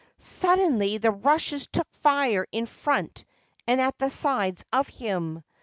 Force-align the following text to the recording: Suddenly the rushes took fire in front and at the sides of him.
Suddenly 0.17 0.97
the 0.97 1.11
rushes 1.11 1.67
took 1.67 1.87
fire 1.93 2.47
in 2.51 2.65
front 2.65 3.23
and 3.67 3.79
at 3.79 3.99
the 3.99 4.09
sides 4.09 4.65
of 4.73 4.87
him. 4.87 5.43